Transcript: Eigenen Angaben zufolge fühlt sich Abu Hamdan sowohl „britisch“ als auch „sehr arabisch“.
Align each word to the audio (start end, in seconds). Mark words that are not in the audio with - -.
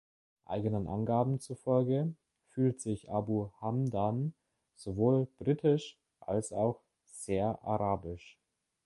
Eigenen 0.47 0.87
Angaben 0.87 1.39
zufolge 1.39 2.15
fühlt 2.47 2.81
sich 2.81 3.11
Abu 3.11 3.51
Hamdan 3.61 4.33
sowohl 4.75 5.27
„britisch“ 5.37 5.99
als 6.21 6.51
auch 6.53 6.81
„sehr 7.05 7.63
arabisch“. 7.63 8.39